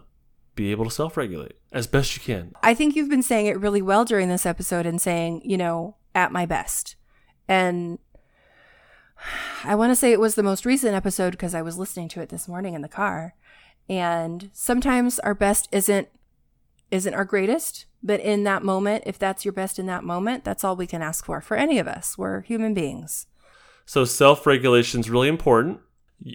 [0.56, 2.54] be able to self-regulate as best you can.
[2.64, 5.98] I think you've been saying it really well during this episode and saying, you know,
[6.16, 6.96] at my best.
[7.48, 8.00] And
[9.64, 12.22] I want to say it was the most recent episode because I was listening to
[12.22, 13.36] it this morning in the car.
[13.90, 16.08] And sometimes our best isn't
[16.94, 20.64] isn't our greatest, but in that moment, if that's your best in that moment, that's
[20.64, 22.18] all we can ask for for any of us.
[22.20, 23.26] We're human beings.
[23.86, 25.80] So self-regulation is really important.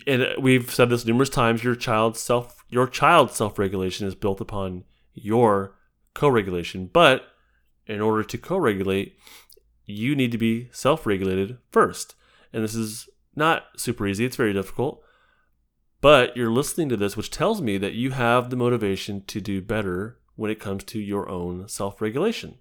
[0.06, 1.62] And we've said this numerous times.
[1.62, 4.84] Your child's self, your child's self-regulation is built upon
[5.14, 5.76] your
[6.14, 6.90] co-regulation.
[6.92, 7.22] But
[7.86, 9.16] in order to co-regulate,
[9.86, 12.16] you need to be self-regulated first.
[12.52, 14.24] And this is not super easy.
[14.24, 15.02] It's very difficult.
[16.00, 19.60] But you're listening to this, which tells me that you have the motivation to do
[19.60, 22.58] better when it comes to your own self-regulation.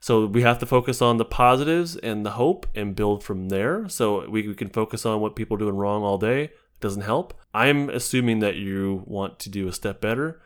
[0.00, 3.88] So we have to focus on the positives and the hope and build from there.
[3.88, 6.44] So we, we can focus on what people are doing wrong all day.
[6.44, 7.34] It doesn't help.
[7.52, 10.40] I'm assuming that you want to do a step better.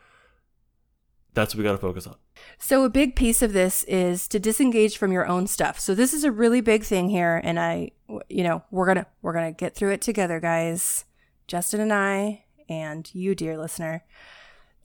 [1.34, 2.16] That's what we got to focus on.
[2.58, 5.78] So a big piece of this is to disengage from your own stuff.
[5.78, 7.90] So this is a really big thing here and I
[8.28, 11.04] you know, we're going to we're going to get through it together, guys.
[11.46, 14.04] Justin and I and you dear listener.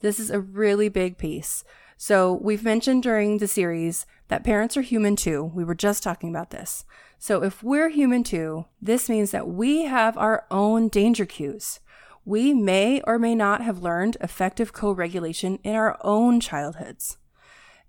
[0.00, 1.64] This is a really big piece.
[1.96, 5.50] So we've mentioned during the series that parents are human too.
[5.54, 6.84] We were just talking about this.
[7.18, 11.80] So if we're human too, this means that we have our own danger cues.
[12.24, 17.16] We may or may not have learned effective co regulation in our own childhoods.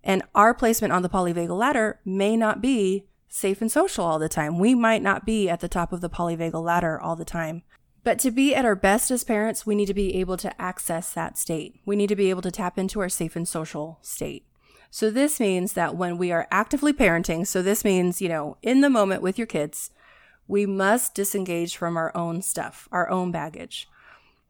[0.04, 4.30] And our placement on the polyvagal ladder may not be safe and social all the
[4.30, 4.58] time.
[4.58, 7.64] We might not be at the top of the polyvagal ladder all the time.
[8.04, 11.14] But to be at our best as parents, we need to be able to access
[11.14, 11.80] that state.
[11.86, 14.46] We need to be able to tap into our safe and social state.
[14.90, 18.82] So this means that when we are actively parenting, so this means, you know, in
[18.82, 19.92] the moment with your kids,
[20.48, 23.88] we must disengage from our own stuff, our own baggage.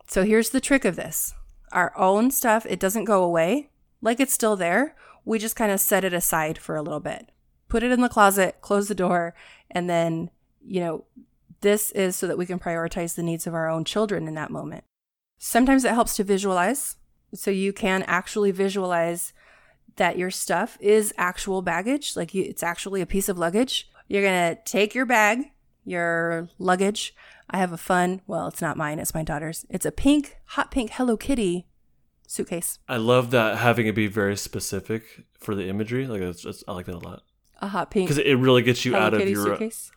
[0.07, 1.33] So here's the trick of this.
[1.71, 3.69] Our own stuff, it doesn't go away
[4.01, 4.95] like it's still there.
[5.25, 7.31] We just kind of set it aside for a little bit.
[7.67, 9.35] Put it in the closet, close the door,
[9.69, 10.31] and then,
[10.65, 11.03] you know,
[11.61, 14.51] this is so that we can prioritize the needs of our own children in that
[14.51, 14.83] moment.
[15.37, 16.97] Sometimes it helps to visualize.
[17.33, 19.33] So you can actually visualize
[19.97, 23.89] that your stuff is actual baggage, like you, it's actually a piece of luggage.
[24.07, 25.51] You're going to take your bag,
[25.85, 27.13] your luggage.
[27.49, 29.65] I have a fun, well, it's not mine, it's my daughter's.
[29.69, 31.67] It's a pink, hot pink Hello Kitty
[32.27, 32.79] suitcase.
[32.87, 36.07] I love that having it be very specific for the imagery.
[36.07, 37.23] Like it's just, I like that a lot
[37.61, 39.91] A hot pink because it really gets you Hello out of your suitcase.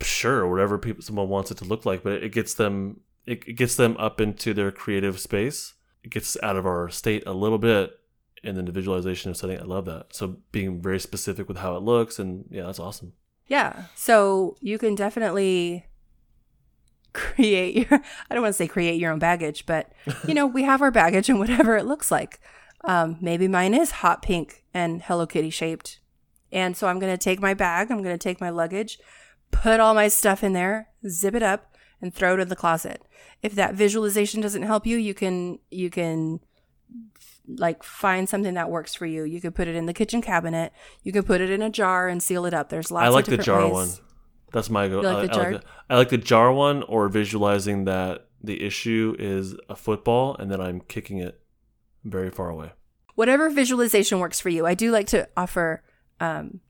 [0.00, 3.76] Sure whatever people someone wants it to look like, but it gets them it, gets
[3.76, 5.74] them up into their creative space.
[6.02, 7.98] It gets out of our state a little bit,
[8.42, 9.58] and then the visualization of setting.
[9.58, 10.14] I love that.
[10.14, 13.12] So being very specific with how it looks, and yeah, that's awesome.
[13.46, 13.84] Yeah.
[13.94, 15.86] So you can definitely
[17.12, 19.90] create your, I don't want to say create your own baggage, but
[20.26, 22.40] you know, we have our baggage and whatever it looks like.
[22.84, 26.00] Um, maybe mine is hot pink and Hello Kitty shaped.
[26.52, 28.98] And so I'm going to take my bag, I'm going to take my luggage,
[29.50, 33.02] put all my stuff in there, zip it up and throw it in the closet.
[33.42, 36.40] If that visualization doesn't help you, you can, you can
[37.46, 39.24] like find something that works for you.
[39.24, 40.72] You could put it in the kitchen cabinet.
[41.02, 42.68] You could put it in a jar and seal it up.
[42.68, 43.72] There's lots I like of the jar ways.
[43.72, 43.88] one.
[44.52, 45.00] That's my go.
[45.00, 49.16] Like I, I like the, I like the jar one, or visualizing that the issue
[49.18, 51.40] is a football, and then I'm kicking it
[52.04, 52.72] very far away.
[53.18, 54.64] whatever visualization works for you.
[54.64, 55.82] I do like to offer
[56.20, 56.60] um,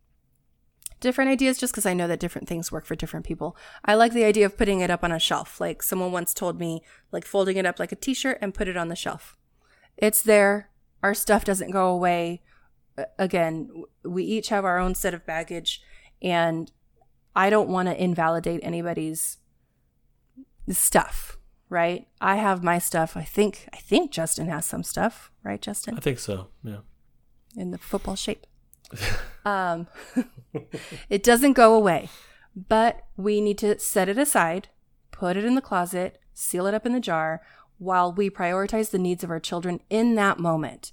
[1.01, 3.57] different ideas just because I know that different things work for different people.
[3.85, 5.61] I like the idea of putting it up on a shelf.
[5.61, 6.83] Like someone once told me,
[7.13, 9.37] like folding it up like a t shirt and put it on the shelf.
[9.97, 10.71] It's there.
[11.03, 12.43] Our stuff doesn't go away.
[13.19, 15.81] Again, we each have our own set of baggage,
[16.21, 16.73] and
[17.37, 19.39] I don't want to invalidate anybody's
[20.69, 22.09] stuff, right?
[22.21, 23.17] I have my stuff.
[23.17, 25.97] I think I think Justin has some stuff, right, Justin?
[25.97, 26.49] I think so.
[26.65, 26.79] Yeah.
[27.57, 28.47] in the football shape.
[29.45, 29.87] Um,
[31.11, 32.09] it doesn't go away,
[32.55, 34.69] but we need to set it aside,
[35.11, 37.43] put it in the closet, seal it up in the jar.
[37.79, 40.91] while we prioritize the needs of our children in that moment.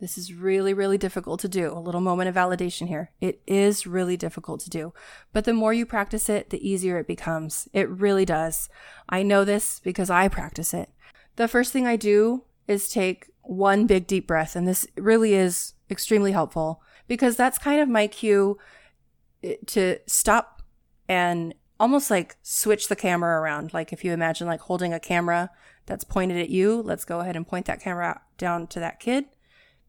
[0.00, 1.72] This is really, really difficult to do.
[1.72, 3.10] A little moment of validation here.
[3.20, 4.92] It is really difficult to do.
[5.32, 7.68] But the more you practice it, the easier it becomes.
[7.72, 8.68] It really does.
[9.08, 10.90] I know this because I practice it.
[11.36, 14.56] The first thing I do is take one big deep breath.
[14.56, 18.58] And this really is extremely helpful because that's kind of my cue
[19.42, 20.62] eh, to stop
[21.08, 23.74] and almost like switch the camera around.
[23.74, 25.50] Like if you imagine like holding a camera
[25.86, 29.26] that's pointed at you, let's go ahead and point that camera down to that kid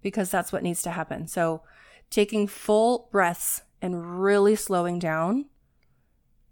[0.01, 1.28] because that's what needs to happen.
[1.28, 1.62] So
[2.10, 5.45] taking full breaths and really slowing down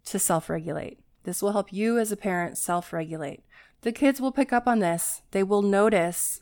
[0.05, 0.99] to self regulate.
[1.23, 3.43] This will help you as a parent self regulate.
[3.81, 5.21] The kids will pick up on this.
[5.31, 6.41] They will notice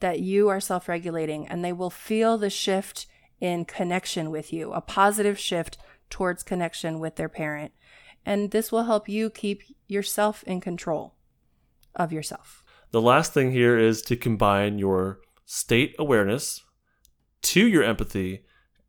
[0.00, 3.06] that you are self regulating and they will feel the shift
[3.40, 7.72] in connection with you, a positive shift towards connection with their parent.
[8.26, 11.14] And this will help you keep yourself in control
[11.94, 12.62] of yourself.
[12.90, 16.62] The last thing here is to combine your state awareness
[17.42, 18.44] to your empathy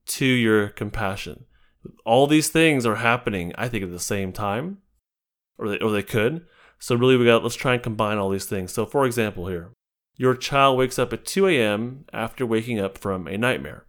[0.06, 1.46] to your compassion.
[2.06, 4.80] All these things are happening, I think, at the same time,
[5.58, 6.46] or they, or they could.
[6.80, 8.72] So really, we got let's try and combine all these things.
[8.72, 9.72] So, for example, here,
[10.16, 12.06] your child wakes up at 2 a.m.
[12.12, 13.86] after waking up from a nightmare.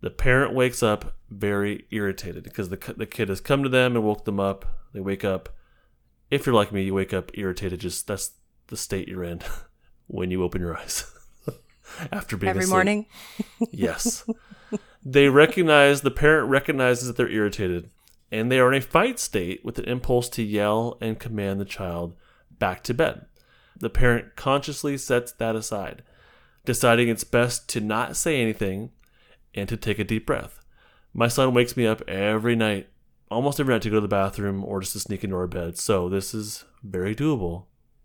[0.00, 4.04] The parent wakes up very irritated because the, the kid has come to them and
[4.04, 4.66] woke them up.
[4.92, 5.48] They wake up.
[6.30, 7.80] If you're like me, you wake up irritated.
[7.80, 8.32] Just that's
[8.68, 9.40] the state you're in
[10.06, 11.10] when you open your eyes
[12.12, 12.74] after being every asleep.
[12.74, 13.06] morning.
[13.70, 14.28] yes.
[15.04, 17.90] They recognize, the parent recognizes that they're irritated
[18.30, 21.64] and they are in a fight state with an impulse to yell and command the
[21.64, 22.16] child
[22.58, 23.26] back to bed.
[23.78, 26.02] The parent consciously sets that aside,
[26.64, 28.90] deciding it's best to not say anything
[29.56, 30.60] and to take a deep breath.
[31.14, 32.88] My son wakes me up every night,
[33.30, 35.78] almost every night, to go to the bathroom or just to sneak into our bed.
[35.78, 37.64] So this is very doable.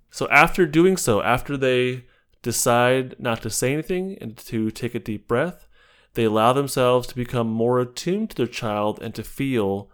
[0.10, 2.06] So after doing so, after they
[2.42, 5.68] decide not to say anything and to take a deep breath,
[6.14, 9.90] they allow themselves to become more attuned to their child and to feel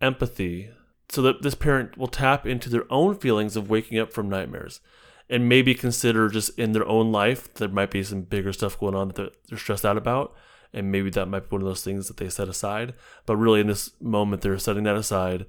[0.00, 0.70] empathy
[1.08, 4.80] so that this parent will tap into their own feelings of waking up from nightmares
[5.28, 8.94] and maybe consider just in their own life there might be some bigger stuff going
[8.94, 10.34] on that they're stressed out about
[10.72, 12.94] and maybe that might be one of those things that they set aside
[13.26, 15.46] but really in this moment they're setting that aside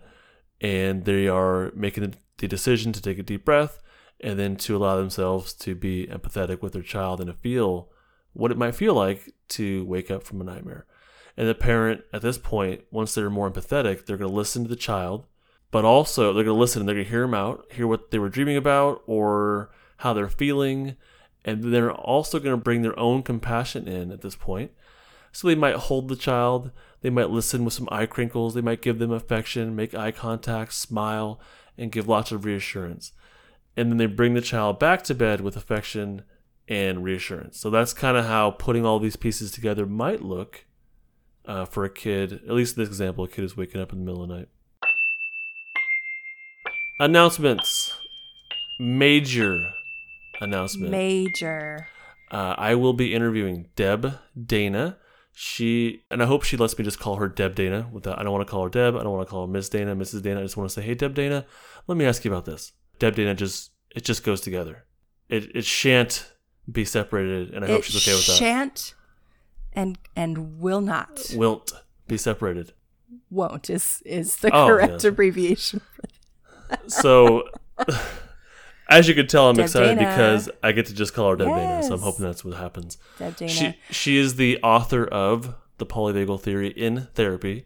[0.59, 3.79] and they are making the decision to take a deep breath
[4.19, 7.89] and then to allow themselves to be empathetic with their child and to feel
[8.33, 10.85] what it might feel like to wake up from a nightmare
[11.37, 14.69] and the parent at this point once they're more empathetic they're going to listen to
[14.69, 15.25] the child
[15.71, 18.11] but also they're going to listen and they're going to hear them out, hear what
[18.11, 20.97] they were dreaming about or how they're feeling.
[21.43, 24.71] And they're also going to bring their own compassion in at this point.
[25.31, 28.81] So they might hold the child, they might listen with some eye crinkles, they might
[28.81, 31.39] give them affection, make eye contact, smile,
[31.77, 33.13] and give lots of reassurance.
[33.77, 36.23] And then they bring the child back to bed with affection
[36.67, 37.59] and reassurance.
[37.59, 40.65] So that's kind of how putting all these pieces together might look
[41.45, 42.33] uh, for a kid.
[42.33, 44.35] At least in this example, a kid is waking up in the middle of the
[44.35, 44.49] night.
[46.99, 47.93] Announcements.
[48.79, 49.73] Major
[50.39, 50.91] announcement.
[50.91, 51.87] Major.
[52.31, 54.97] uh, I will be interviewing Deb Dana.
[55.33, 57.87] She and I hope she lets me just call her Deb Dana.
[57.91, 58.95] Without, I don't want to call her Deb.
[58.95, 60.21] I don't want to call her Miss Dana, Mrs.
[60.21, 60.39] Dana.
[60.39, 61.45] I just want to say, hey, Deb Dana,
[61.87, 62.73] let me ask you about this.
[62.99, 64.85] Deb Dana just it just goes together.
[65.29, 66.31] It it shan't
[66.71, 68.37] be separated, and I hope she's okay with that.
[68.37, 68.93] shan't
[69.73, 71.31] and and will not.
[71.35, 71.71] Wilt
[72.07, 72.73] be separated.
[73.29, 75.09] Won't is is the Oh, correct yeah.
[75.09, 75.81] abbreviation.
[76.87, 77.43] So,
[78.91, 80.09] as you can tell, I'm Deb excited Dana.
[80.09, 81.83] because I get to just call her Deb Dana.
[81.83, 82.97] So I'm hoping that's what happens.
[83.17, 83.51] Deb Dana.
[83.51, 87.65] She she is the author of the polyvagal theory in therapy.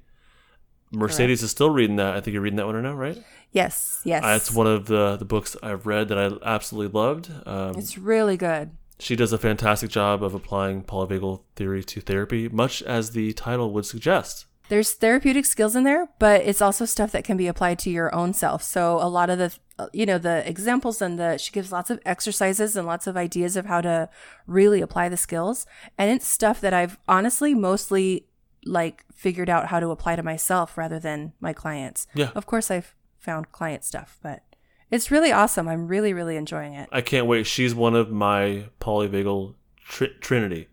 [0.92, 2.16] Mercedes is still reading that.
[2.16, 3.22] I think you're reading that one right now, right?
[3.52, 4.24] yes, yes.
[4.24, 7.30] Uh, it's one of the the books I've read that I absolutely loved.
[7.46, 8.72] Um, it's really good.
[9.00, 13.72] she does a fantastic job of applying polyvagal theory to therapy, much as the title
[13.74, 14.46] would suggest.
[14.68, 18.14] There's therapeutic skills in there, but it's also stuff that can be applied to your
[18.16, 18.64] own self.
[18.64, 21.90] So a lot of the, Uh, you know, the examples and the, she gives lots
[21.90, 24.10] of exercises and lots of ideas of how to
[24.48, 25.66] really apply the skills.
[25.98, 28.28] And it's stuff that I've honestly mostly
[28.66, 32.08] like figured out how to apply to myself rather than my clients.
[32.14, 32.32] Yeah.
[32.36, 34.44] Of course, I've found client stuff, but
[34.92, 35.68] it's really awesome.
[35.68, 36.90] I'm really, really enjoying it.
[36.92, 37.46] I can't wait.
[37.46, 40.68] She's one of my polyvagal tri- trinity.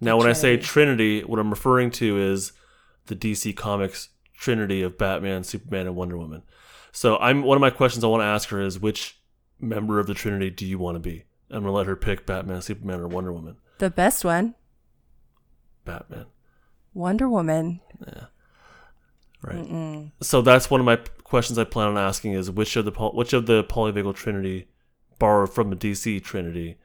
[0.00, 2.52] Now, when I say trinity, what I'm referring to is
[3.06, 6.42] the DC Comics trinity of Batman, Superman, and Wonder Woman.
[6.92, 9.18] So, I'm one of my questions I want to ask her is which
[9.60, 11.24] member of the trinity do you want to be?
[11.50, 13.56] I'm gonna let her pick Batman, Superman, or Wonder Woman.
[13.78, 14.54] The best one,
[15.84, 16.26] Batman,
[16.94, 17.80] Wonder Woman.
[18.06, 18.24] Yeah.
[19.42, 20.10] Right?
[20.20, 23.32] So that's one of my questions I plan on asking is which of the which
[23.32, 24.68] of the polyvagal trinity
[25.18, 26.78] borrowed from the DC Trinity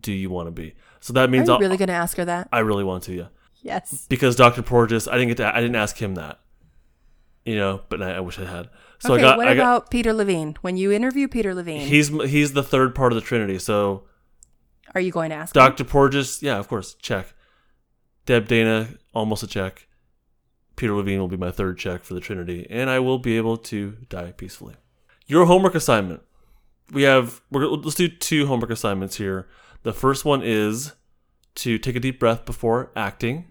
[0.00, 0.74] do you want to be?
[1.00, 2.48] So that Are means you I'll- really going to ask her that?
[2.52, 3.26] I really want to, yeah.
[3.62, 4.06] Yes.
[4.08, 4.62] Because Dr.
[4.62, 6.39] Porges, I didn't get to, I didn't ask him that.
[7.44, 8.68] You know, but I, I wish I had.
[8.98, 10.56] So okay, I got, what I got, about Peter Levine?
[10.60, 13.58] When you interview Peter Levine, he's he's the third part of the Trinity.
[13.58, 14.04] So
[14.94, 15.54] are you going to ask?
[15.54, 15.84] Dr.
[15.84, 17.34] Porges, yeah, of course, check.
[18.26, 19.86] Deb Dana, almost a check.
[20.76, 23.56] Peter Levine will be my third check for the Trinity, and I will be able
[23.58, 24.74] to die peacefully.
[25.26, 26.22] Your homework assignment.
[26.92, 29.48] We have we're, let's do two homework assignments here.
[29.82, 30.94] The first one is
[31.56, 33.46] to take a deep breath before acting.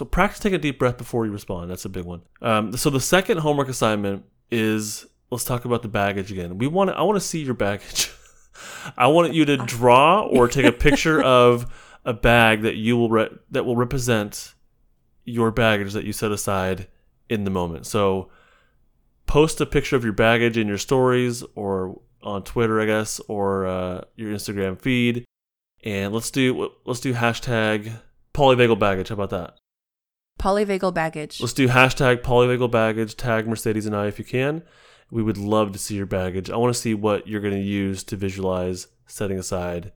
[0.00, 1.70] So practice take a deep breath before you respond.
[1.70, 2.22] That's a big one.
[2.40, 6.56] Um, so the second homework assignment is let's talk about the baggage again.
[6.56, 8.10] We want I want to see your baggage.
[8.96, 13.10] I want you to draw or take a picture of a bag that you will
[13.10, 14.54] re- that will represent
[15.26, 16.88] your baggage that you set aside
[17.28, 17.84] in the moment.
[17.84, 18.30] So
[19.26, 23.66] post a picture of your baggage in your stories or on Twitter, I guess, or
[23.66, 25.26] uh, your Instagram feed,
[25.84, 27.92] and let's do let's do hashtag
[28.32, 29.10] polyvagal baggage.
[29.10, 29.58] How about that?
[30.38, 31.40] Polyvagal baggage.
[31.40, 33.16] Let's do hashtag polyvagal baggage.
[33.16, 34.62] Tag Mercedes and I if you can.
[35.10, 36.50] We would love to see your baggage.
[36.50, 39.92] I want to see what you're going to use to visualize setting aside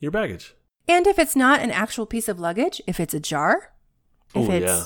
[0.00, 0.54] your baggage.
[0.88, 3.72] And if it's not an actual piece of luggage, if it's a jar,
[4.34, 4.82] if Oh, it's, yeah.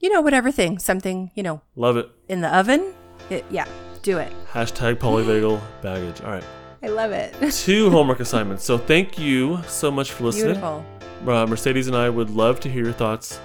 [0.00, 2.08] you know, whatever thing, something, you know, Love it.
[2.28, 2.94] in the oven,
[3.28, 3.66] it, yeah,
[4.02, 4.32] do it.
[4.52, 6.20] Hashtag polyvagal baggage.
[6.22, 6.44] All right.
[6.82, 7.34] I love it.
[7.52, 8.64] Two homework assignments.
[8.64, 10.54] So thank you so much for listening.
[10.54, 10.84] Beautiful.
[11.26, 13.38] Uh, Mercedes and I would love to hear your thoughts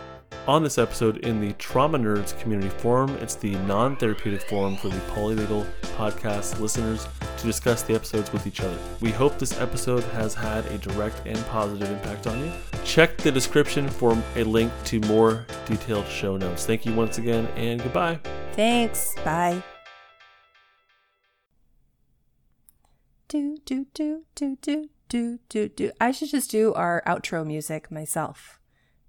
[0.47, 3.15] on this episode in the Trauma Nerds community forum.
[3.21, 5.65] It's the non therapeutic forum for the Polyvagal
[5.97, 8.77] podcast listeners to discuss the episodes with each other.
[9.01, 12.51] We hope this episode has had a direct and positive impact on you.
[12.83, 16.65] Check the description for a link to more detailed show notes.
[16.65, 18.19] Thank you once again, and goodbye.
[18.53, 19.13] Thanks.
[19.25, 19.61] Bye.
[23.27, 25.91] Do, do, do, do, do, do, do, do.
[25.99, 28.56] I should just do our outro music myself.